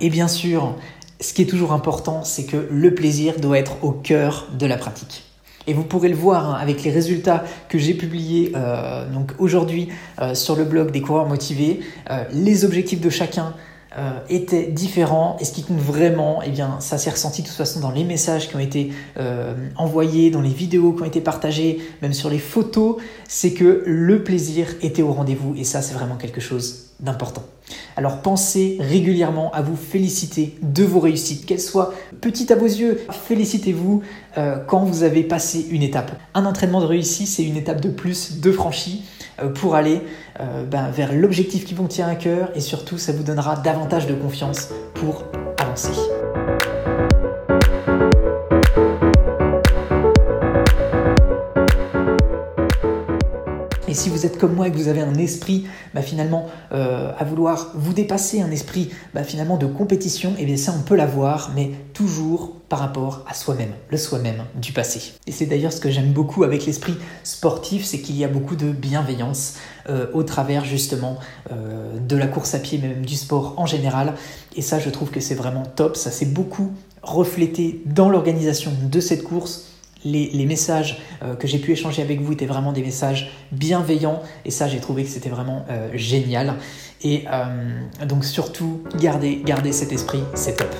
Et 0.00 0.10
bien 0.10 0.28
sûr, 0.28 0.76
ce 1.20 1.32
qui 1.32 1.42
est 1.42 1.46
toujours 1.46 1.72
important, 1.72 2.22
c'est 2.22 2.44
que 2.44 2.68
le 2.70 2.94
plaisir 2.94 3.40
doit 3.40 3.58
être 3.58 3.82
au 3.82 3.90
cœur 3.90 4.46
de 4.56 4.66
la 4.66 4.76
pratique. 4.76 5.24
Et 5.66 5.74
vous 5.74 5.82
pourrez 5.82 6.08
le 6.08 6.14
voir 6.14 6.50
hein, 6.50 6.58
avec 6.60 6.84
les 6.84 6.92
résultats 6.92 7.42
que 7.68 7.76
j'ai 7.76 7.94
publiés 7.94 8.52
euh, 8.54 9.04
aujourd'hui 9.38 9.88
euh, 10.20 10.34
sur 10.34 10.54
le 10.54 10.62
blog 10.62 10.92
des 10.92 11.00
coureurs 11.00 11.26
motivés, 11.26 11.80
les 12.32 12.64
objectifs 12.64 13.00
de 13.00 13.10
chacun, 13.10 13.52
euh, 13.98 14.18
était 14.28 14.66
différent. 14.66 15.36
Et 15.40 15.44
ce 15.44 15.52
qui 15.52 15.62
compte 15.62 15.78
vraiment, 15.78 16.40
eh 16.44 16.50
bien, 16.50 16.76
ça 16.80 16.98
s'est 16.98 17.10
ressenti 17.10 17.42
de 17.42 17.46
toute 17.46 17.56
façon 17.56 17.80
dans 17.80 17.90
les 17.90 18.04
messages 18.04 18.48
qui 18.48 18.56
ont 18.56 18.60
été 18.60 18.92
euh, 19.16 19.54
envoyés, 19.76 20.30
dans 20.30 20.42
les 20.42 20.50
vidéos 20.50 20.92
qui 20.92 21.02
ont 21.02 21.06
été 21.06 21.20
partagées, 21.20 21.80
même 22.02 22.12
sur 22.12 22.28
les 22.28 22.38
photos, 22.38 22.96
c'est 23.26 23.52
que 23.52 23.82
le 23.86 24.22
plaisir 24.22 24.68
était 24.82 25.02
au 25.02 25.12
rendez-vous. 25.12 25.54
Et 25.56 25.64
ça, 25.64 25.80
c'est 25.80 25.94
vraiment 25.94 26.16
quelque 26.16 26.40
chose 26.40 26.86
d'important. 27.00 27.44
Alors 27.96 28.22
pensez 28.22 28.76
régulièrement 28.80 29.50
à 29.52 29.62
vous 29.62 29.76
féliciter 29.76 30.56
de 30.62 30.84
vos 30.84 31.00
réussites, 31.00 31.46
qu'elles 31.46 31.60
soient 31.60 31.94
petites 32.20 32.50
à 32.50 32.56
vos 32.56 32.66
yeux. 32.66 33.00
Félicitez-vous 33.10 34.02
euh, 34.38 34.58
quand 34.66 34.84
vous 34.84 35.02
avez 35.02 35.22
passé 35.22 35.66
une 35.70 35.82
étape. 35.82 36.12
Un 36.34 36.44
entraînement 36.44 36.80
de 36.80 36.86
réussite, 36.86 37.28
c'est 37.28 37.44
une 37.44 37.56
étape 37.56 37.80
de 37.80 37.88
plus, 37.88 38.40
de 38.40 38.52
franchie. 38.52 39.02
Euh, 39.42 39.50
pour 39.50 39.74
aller 39.74 40.00
euh, 40.40 40.64
ben, 40.64 40.90
vers 40.90 41.12
l'objectif 41.12 41.66
qui 41.66 41.74
vous 41.74 41.88
tient 41.88 42.08
à 42.08 42.14
cœur 42.14 42.50
et 42.54 42.60
surtout 42.60 42.96
ça 42.96 43.12
vous 43.12 43.22
donnera 43.22 43.56
davantage 43.56 44.06
de 44.06 44.14
confiance 44.14 44.70
pour 44.94 45.24
avancer. 45.58 45.90
Et 53.88 53.94
si 53.94 54.08
vous 54.08 54.24
êtes 54.24 54.38
comme 54.38 54.54
moi 54.54 54.68
et 54.68 54.72
que 54.72 54.76
vous 54.76 54.88
avez 54.88 55.02
un 55.02 55.14
esprit 55.14 55.66
bah, 55.94 56.02
finalement 56.02 56.46
euh, 56.72 57.12
à 57.18 57.24
vouloir 57.24 57.72
vous 57.74 57.92
dépasser, 57.92 58.40
un 58.40 58.50
esprit 58.50 58.90
bah, 59.14 59.22
finalement 59.22 59.58
de 59.58 59.66
compétition, 59.66 60.30
et 60.30 60.42
eh 60.42 60.44
bien 60.46 60.56
ça 60.56 60.74
on 60.76 60.82
peut 60.82 60.96
l'avoir, 60.96 61.52
mais 61.54 61.72
toujours 61.92 62.55
par 62.68 62.80
rapport 62.80 63.24
à 63.28 63.34
soi-même, 63.34 63.72
le 63.90 63.96
soi-même 63.96 64.44
du 64.54 64.72
passé. 64.72 65.12
Et 65.26 65.32
c'est 65.32 65.46
d'ailleurs 65.46 65.72
ce 65.72 65.80
que 65.80 65.90
j'aime 65.90 66.12
beaucoup 66.12 66.42
avec 66.42 66.66
l'esprit 66.66 66.94
sportif, 67.22 67.84
c'est 67.84 68.00
qu'il 68.00 68.16
y 68.16 68.24
a 68.24 68.28
beaucoup 68.28 68.56
de 68.56 68.72
bienveillance 68.72 69.54
euh, 69.88 70.06
au 70.12 70.24
travers 70.24 70.64
justement 70.64 71.18
euh, 71.52 71.98
de 71.98 72.16
la 72.16 72.26
course 72.26 72.54
à 72.54 72.58
pied, 72.58 72.78
mais 72.82 72.88
même 72.88 73.06
du 73.06 73.14
sport 73.14 73.54
en 73.56 73.66
général. 73.66 74.14
Et 74.56 74.62
ça 74.62 74.80
je 74.80 74.90
trouve 74.90 75.10
que 75.10 75.20
c'est 75.20 75.34
vraiment 75.34 75.62
top, 75.62 75.96
ça 75.96 76.10
s'est 76.10 76.26
beaucoup 76.26 76.72
reflété 77.02 77.82
dans 77.86 78.08
l'organisation 78.08 78.72
de 78.82 79.00
cette 79.00 79.22
course 79.22 79.72
les, 80.04 80.46
messages 80.46 81.00
euh, 81.24 81.34
que 81.34 81.48
j'ai 81.48 81.58
pu 81.58 81.72
échanger 81.72 82.00
avec 82.00 82.20
vous 82.20 82.32
étaient 82.32 82.46
vraiment 82.46 82.72
des 82.72 82.82
messages 82.82 83.32
bienveillants 83.50 84.22
et 84.44 84.52
ça 84.52 84.68
j'ai 84.68 84.78
trouvé 84.78 85.02
que 85.02 85.10
c'était 85.10 85.30
vraiment 85.30 85.64
génial. 85.94 86.54
Et 87.02 87.24
donc 88.06 88.24
surtout, 88.24 88.82
gardez, 89.00 89.42
gardez 89.44 89.72
cet 89.72 89.92
esprit, 89.92 90.22
c'est 90.34 90.56
top. 90.56 90.74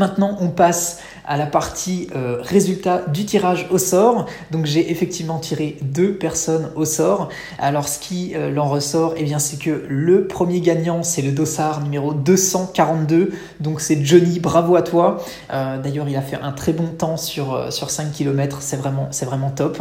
Maintenant, 0.00 0.36
on 0.40 0.48
passe 0.48 1.00
à 1.30 1.36
la 1.36 1.46
partie 1.46 2.08
euh, 2.16 2.38
résultat 2.40 3.02
du 3.06 3.24
tirage 3.24 3.68
au 3.70 3.78
sort. 3.78 4.26
Donc 4.50 4.66
j'ai 4.66 4.90
effectivement 4.90 5.38
tiré 5.38 5.76
deux 5.80 6.12
personnes 6.12 6.72
au 6.74 6.84
sort. 6.84 7.28
Alors 7.60 7.86
ce 7.86 8.00
qui 8.00 8.32
euh, 8.34 8.50
l'en 8.50 8.68
ressort, 8.68 9.14
eh 9.16 9.22
bien 9.22 9.38
c'est 9.38 9.56
que 9.56 9.86
le 9.88 10.26
premier 10.26 10.60
gagnant 10.60 11.04
c'est 11.04 11.22
le 11.22 11.30
dossard 11.30 11.82
numéro 11.84 12.14
242. 12.14 13.30
Donc 13.60 13.80
c'est 13.80 14.04
Johnny, 14.04 14.40
bravo 14.40 14.74
à 14.74 14.82
toi. 14.82 15.22
Euh, 15.52 15.80
d'ailleurs 15.80 16.08
il 16.08 16.16
a 16.16 16.20
fait 16.20 16.36
un 16.42 16.50
très 16.50 16.72
bon 16.72 16.88
temps 16.88 17.16
sur, 17.16 17.72
sur 17.72 17.90
5 17.90 18.10
km, 18.10 18.58
c'est 18.60 18.76
vraiment, 18.76 19.08
vraiment 19.22 19.50
top. 19.50 19.80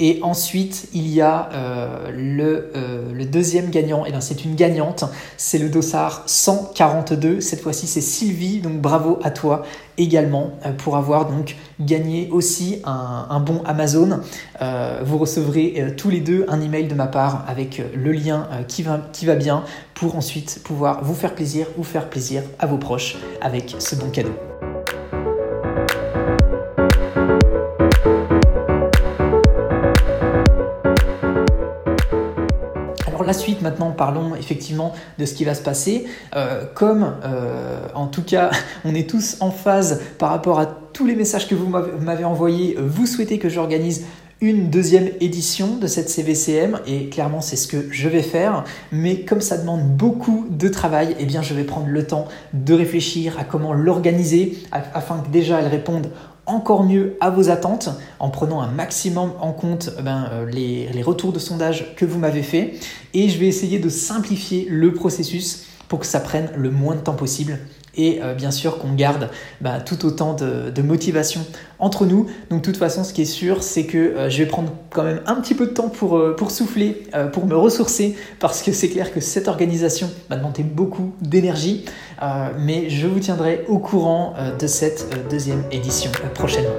Et 0.00 0.18
ensuite 0.22 0.88
il 0.94 1.06
y 1.06 1.20
a 1.20 1.48
le, 2.12 2.72
le 3.14 3.24
deuxième 3.24 3.70
gagnant, 3.70 4.04
et 4.04 4.08
eh 4.08 4.10
bien 4.10 4.20
c'est 4.20 4.44
une 4.44 4.56
gagnante, 4.56 5.04
c'est 5.36 5.58
le 5.58 5.68
dossard 5.68 6.24
142. 6.26 7.40
Cette 7.40 7.60
fois-ci 7.60 7.86
c'est 7.86 8.00
Sylvie, 8.00 8.58
donc 8.58 8.80
bravo 8.80 9.20
à 9.22 9.30
toi 9.30 9.62
également 9.98 10.52
euh, 10.64 10.72
pour 10.72 10.96
avoir 10.96 11.28
donc 11.28 11.56
gagné 11.80 12.28
aussi 12.30 12.80
un, 12.84 13.40
bon 13.40 13.62
Amazon. 13.66 14.20
Euh, 14.62 15.00
vous 15.04 15.18
recevrez 15.18 15.74
euh, 15.78 15.90
tous 15.96 16.08
les 16.10 16.20
deux 16.20 16.46
un 16.48 16.60
email 16.60 16.86
de 16.86 16.94
ma 16.94 17.06
part 17.06 17.44
avec 17.46 17.82
le 17.94 18.12
lien 18.12 18.48
qui 18.68 18.82
va, 18.82 19.00
qui 19.12 19.26
va 19.26 19.34
bien 19.34 19.64
pour 19.94 20.16
ensuite 20.16 20.60
pouvoir 20.64 21.04
vous 21.04 21.14
faire 21.14 21.34
plaisir 21.34 21.66
ou 21.76 21.84
faire 21.84 22.08
plaisir 22.08 22.42
à 22.58 22.66
vos 22.66 22.78
proches 22.78 23.16
avec 23.40 23.76
ce 23.78 23.96
bon 23.96 24.10
cadeau. 24.10 24.47
La 33.28 33.34
suite 33.34 33.60
maintenant, 33.60 33.90
parlons 33.90 34.34
effectivement 34.34 34.94
de 35.18 35.26
ce 35.26 35.34
qui 35.34 35.44
va 35.44 35.54
se 35.54 35.62
passer. 35.62 36.06
Euh, 36.34 36.64
comme 36.74 37.12
euh, 37.24 37.86
en 37.94 38.06
tout 38.06 38.22
cas 38.22 38.50
on 38.84 38.94
est 38.94 39.08
tous 39.08 39.36
en 39.40 39.50
phase 39.50 40.00
par 40.18 40.30
rapport 40.30 40.58
à 40.58 40.66
tous 40.66 41.06
les 41.06 41.14
messages 41.14 41.46
que 41.46 41.54
vous 41.54 41.68
m'avez 41.68 42.24
envoyés, 42.24 42.76
vous 42.80 43.06
souhaitez 43.06 43.38
que 43.38 43.50
j'organise 43.50 44.06
une 44.40 44.70
deuxième 44.70 45.10
édition 45.20 45.76
de 45.76 45.86
cette 45.86 46.08
CVCM 46.08 46.78
et 46.86 47.08
clairement 47.08 47.40
c'est 47.40 47.56
ce 47.56 47.66
que 47.66 47.88
je 47.90 48.08
vais 48.08 48.22
faire 48.22 48.64
mais 48.92 49.22
comme 49.22 49.40
ça 49.40 49.58
demande 49.58 49.82
beaucoup 49.82 50.46
de 50.48 50.68
travail 50.68 51.10
et 51.10 51.16
eh 51.20 51.24
bien 51.24 51.42
je 51.42 51.54
vais 51.54 51.64
prendre 51.64 51.88
le 51.88 52.06
temps 52.06 52.28
de 52.52 52.72
réfléchir 52.72 53.36
à 53.38 53.44
comment 53.44 53.72
l'organiser 53.72 54.56
afin 54.70 55.18
que 55.18 55.28
déjà 55.28 55.60
elle 55.60 55.66
réponde 55.66 56.08
encore 56.48 56.82
mieux 56.82 57.16
à 57.20 57.30
vos 57.30 57.50
attentes 57.50 57.90
en 58.18 58.30
prenant 58.30 58.60
un 58.60 58.68
maximum 58.68 59.32
en 59.40 59.52
compte 59.52 59.90
eh 59.98 60.02
ben, 60.02 60.28
euh, 60.32 60.46
les, 60.46 60.88
les 60.88 61.02
retours 61.02 61.32
de 61.32 61.38
sondage 61.38 61.94
que 61.94 62.04
vous 62.04 62.18
m'avez 62.18 62.42
fait. 62.42 62.74
Et 63.14 63.28
je 63.28 63.38
vais 63.38 63.46
essayer 63.46 63.78
de 63.78 63.88
simplifier 63.88 64.66
le 64.68 64.92
processus 64.92 65.66
pour 65.88 66.00
que 66.00 66.06
ça 66.06 66.20
prenne 66.20 66.50
le 66.56 66.70
moins 66.70 66.96
de 66.96 67.00
temps 67.00 67.14
possible 67.14 67.58
et 67.96 68.20
euh, 68.22 68.34
bien 68.34 68.50
sûr 68.50 68.78
qu'on 68.78 68.92
garde 68.94 69.30
bah, 69.60 69.80
tout 69.80 70.06
autant 70.06 70.34
de, 70.34 70.82
motivation 70.82 71.44
entre 71.78 72.06
nous. 72.06 72.26
Donc 72.50 72.60
de 72.60 72.64
toute 72.64 72.76
façon, 72.76 73.04
ce 73.04 73.12
qui 73.12 73.22
est 73.22 73.26
sûr, 73.26 73.62
c'est 73.62 73.84
que 73.84 73.98
euh, 73.98 74.30
je 74.30 74.38
vais 74.38 74.46
prendre 74.46 74.72
quand 74.90 75.02
même 75.02 75.20
un 75.26 75.34
petit 75.36 75.54
peu 75.54 75.66
de 75.66 75.72
temps 75.72 75.88
pour, 75.88 76.20
pour 76.36 76.50
souffler, 76.50 77.04
pour 77.32 77.46
me 77.46 77.56
ressourcer, 77.56 78.16
parce 78.40 78.62
que 78.62 78.72
c'est 78.72 78.88
clair 78.88 79.12
que 79.12 79.20
cette 79.20 79.48
organisation 79.48 80.10
m'a 80.30 80.36
demandé 80.36 80.62
beaucoup 80.62 81.12
d'énergie. 81.20 81.84
Euh, 82.22 82.50
mais 82.58 82.90
je 82.90 83.06
vous 83.06 83.20
tiendrai 83.20 83.64
au 83.68 83.78
courant 83.78 84.34
euh, 84.38 84.56
de 84.56 84.66
cette 84.66 85.06
euh, 85.12 85.28
deuxième 85.30 85.62
édition 85.70 86.10
prochainement. 86.34 86.74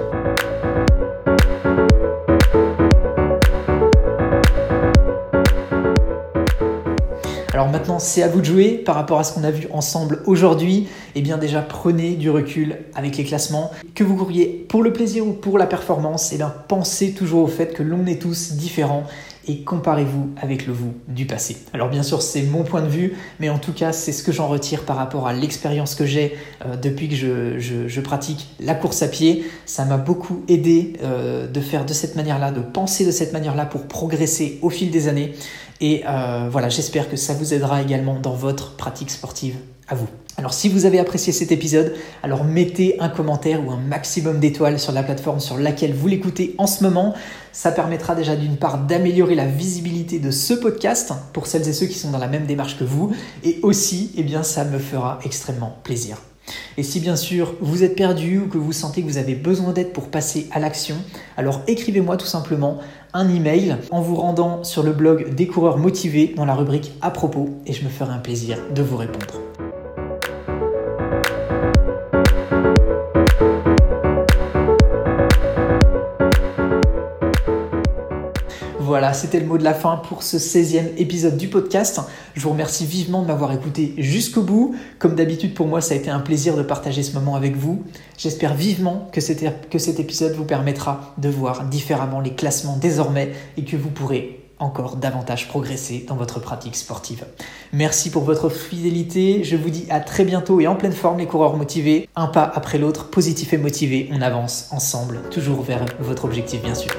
Maintenant, 7.70 7.98
c'est 7.98 8.22
à 8.22 8.28
vous 8.28 8.40
de 8.40 8.44
jouer 8.44 8.72
par 8.72 8.94
rapport 8.94 9.18
à 9.18 9.24
ce 9.24 9.32
qu'on 9.32 9.44
a 9.44 9.50
vu 9.50 9.68
ensemble 9.72 10.22
aujourd'hui. 10.26 10.88
Eh 11.14 11.22
bien 11.22 11.38
déjà, 11.38 11.62
prenez 11.62 12.12
du 12.12 12.30
recul 12.30 12.76
avec 12.94 13.16
les 13.16 13.24
classements. 13.24 13.70
Que 13.94 14.04
vous 14.04 14.16
couriez 14.16 14.46
pour 14.68 14.82
le 14.82 14.92
plaisir 14.92 15.26
ou 15.26 15.32
pour 15.32 15.58
la 15.58 15.66
performance, 15.66 16.32
eh 16.32 16.36
bien 16.36 16.52
pensez 16.68 17.12
toujours 17.12 17.42
au 17.42 17.48
fait 17.48 17.72
que 17.74 17.82
l'on 17.82 18.06
est 18.06 18.20
tous 18.20 18.52
différents 18.52 19.04
et 19.48 19.62
comparez-vous 19.64 20.30
avec 20.40 20.66
le 20.66 20.72
vous 20.72 20.92
du 21.08 21.26
passé. 21.26 21.56
Alors 21.72 21.88
bien 21.88 22.02
sûr, 22.02 22.22
c'est 22.22 22.42
mon 22.42 22.62
point 22.62 22.82
de 22.82 22.88
vue, 22.88 23.16
mais 23.40 23.48
en 23.48 23.58
tout 23.58 23.72
cas, 23.72 23.92
c'est 23.92 24.12
ce 24.12 24.22
que 24.22 24.32
j'en 24.32 24.48
retire 24.48 24.84
par 24.84 24.96
rapport 24.96 25.26
à 25.26 25.32
l'expérience 25.32 25.94
que 25.94 26.04
j'ai 26.04 26.36
euh, 26.64 26.76
depuis 26.76 27.08
que 27.08 27.14
je, 27.16 28.00
pratique 28.00 28.48
la 28.60 28.74
course 28.74 29.02
à 29.02 29.08
pied. 29.08 29.44
Ça 29.66 29.84
m'a 29.84 29.96
beaucoup 29.96 30.42
aidé 30.48 30.94
euh, 31.02 31.46
de 31.46 31.60
faire 31.60 31.84
de 31.84 31.92
cette 31.92 32.16
manière-là, 32.16 32.50
de 32.50 32.60
penser 32.60 33.04
de 33.04 33.10
cette 33.10 33.32
manière-là 33.32 33.66
pour 33.66 33.82
progresser 33.82 34.58
au 34.62 34.70
fil 34.70 34.90
des 34.90 35.08
années. 35.08 35.34
Et 35.80 36.02
euh, 36.06 36.48
voilà, 36.50 36.68
j'espère 36.68 37.08
que 37.08 37.16
ça 37.16 37.32
vous 37.34 37.54
aidera 37.54 37.80
également 37.80 38.18
dans 38.18 38.34
votre 38.34 38.76
pratique 38.76 39.10
sportive 39.10 39.56
à 39.88 39.94
vous. 39.94 40.06
Alors 40.36 40.54
si 40.54 40.68
vous 40.68 40.86
avez 40.86 40.98
apprécié 40.98 41.32
cet 41.32 41.52
épisode, 41.52 41.94
alors 42.22 42.44
mettez 42.44 43.00
un 43.00 43.08
commentaire 43.08 43.66
ou 43.66 43.70
un 43.70 43.76
maximum 43.76 44.40
d'étoiles 44.40 44.78
sur 44.78 44.92
la 44.92 45.02
plateforme 45.02 45.40
sur 45.40 45.58
laquelle 45.58 45.92
vous 45.92 46.06
l'écoutez 46.06 46.54
en 46.58 46.66
ce 46.66 46.84
moment. 46.84 47.14
Ça 47.52 47.72
permettra 47.72 48.14
déjà 48.14 48.36
d'une 48.36 48.56
part 48.56 48.78
d'améliorer 48.86 49.34
la 49.34 49.46
visibilité 49.46 50.18
de 50.18 50.30
ce 50.30 50.54
podcast 50.54 51.12
pour 51.32 51.46
celles 51.46 51.68
et 51.68 51.72
ceux 51.72 51.86
qui 51.86 51.98
sont 51.98 52.10
dans 52.10 52.18
la 52.18 52.28
même 52.28 52.46
démarche 52.46 52.78
que 52.78 52.84
vous 52.84 53.12
et 53.42 53.58
aussi, 53.62 54.12
eh 54.16 54.22
bien, 54.22 54.42
ça 54.42 54.64
me 54.64 54.78
fera 54.78 55.18
extrêmement 55.24 55.76
plaisir. 55.82 56.18
Et 56.76 56.82
si 56.82 57.00
bien 57.00 57.16
sûr 57.16 57.54
vous 57.60 57.82
êtes 57.82 57.96
perdu 57.96 58.38
ou 58.38 58.48
que 58.48 58.58
vous 58.58 58.72
sentez 58.72 59.02
que 59.02 59.06
vous 59.06 59.18
avez 59.18 59.34
besoin 59.34 59.72
d'aide 59.72 59.92
pour 59.92 60.08
passer 60.08 60.48
à 60.52 60.58
l'action, 60.58 60.96
alors 61.36 61.60
écrivez-moi 61.66 62.16
tout 62.16 62.26
simplement 62.26 62.78
un 63.12 63.28
email 63.28 63.76
en 63.90 64.00
vous 64.00 64.16
rendant 64.16 64.64
sur 64.64 64.82
le 64.82 64.92
blog 64.92 65.34
des 65.34 65.46
coureurs 65.46 65.78
motivés 65.78 66.34
dans 66.36 66.44
la 66.44 66.54
rubrique 66.54 66.92
à 67.00 67.10
propos 67.10 67.48
et 67.66 67.72
je 67.72 67.84
me 67.84 67.88
ferai 67.88 68.12
un 68.12 68.18
plaisir 68.18 68.58
de 68.74 68.82
vous 68.82 68.96
répondre. 68.96 69.69
C'était 79.12 79.40
le 79.40 79.46
mot 79.46 79.58
de 79.58 79.64
la 79.64 79.74
fin 79.74 79.96
pour 79.96 80.22
ce 80.22 80.36
16e 80.36 80.96
épisode 80.96 81.36
du 81.36 81.48
podcast. 81.48 82.00
Je 82.34 82.40
vous 82.40 82.50
remercie 82.50 82.86
vivement 82.86 83.22
de 83.22 83.26
m'avoir 83.26 83.52
écouté 83.52 83.94
jusqu'au 83.98 84.42
bout. 84.42 84.74
Comme 84.98 85.14
d'habitude, 85.14 85.54
pour 85.54 85.66
moi, 85.66 85.80
ça 85.80 85.94
a 85.94 85.96
été 85.96 86.10
un 86.10 86.20
plaisir 86.20 86.56
de 86.56 86.62
partager 86.62 87.02
ce 87.02 87.12
moment 87.12 87.34
avec 87.34 87.56
vous. 87.56 87.82
J'espère 88.18 88.54
vivement 88.54 89.08
que 89.12 89.20
cet 89.20 90.00
épisode 90.00 90.34
vous 90.34 90.44
permettra 90.44 91.14
de 91.18 91.28
voir 91.28 91.64
différemment 91.64 92.20
les 92.20 92.34
classements 92.34 92.76
désormais 92.76 93.32
et 93.56 93.64
que 93.64 93.76
vous 93.76 93.90
pourrez 93.90 94.40
encore 94.58 94.96
davantage 94.96 95.48
progresser 95.48 96.04
dans 96.06 96.16
votre 96.16 96.38
pratique 96.38 96.76
sportive. 96.76 97.24
Merci 97.72 98.10
pour 98.10 98.24
votre 98.24 98.50
fidélité. 98.50 99.42
Je 99.42 99.56
vous 99.56 99.70
dis 99.70 99.86
à 99.88 100.00
très 100.00 100.24
bientôt 100.24 100.60
et 100.60 100.66
en 100.66 100.76
pleine 100.76 100.92
forme 100.92 101.18
les 101.18 101.26
coureurs 101.26 101.56
motivés. 101.56 102.08
Un 102.14 102.26
pas 102.26 102.50
après 102.54 102.78
l'autre, 102.78 103.08
positif 103.08 103.54
et 103.54 103.58
motivé, 103.58 104.10
on 104.12 104.20
avance 104.20 104.68
ensemble, 104.70 105.22
toujours 105.30 105.62
vers 105.62 105.84
votre 106.00 106.26
objectif 106.26 106.62
bien 106.62 106.74
sûr. 106.74 106.92